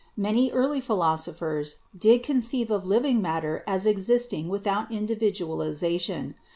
[0.17, 6.33] Many early philosophers did conceive of living matter as exist ing without individualization.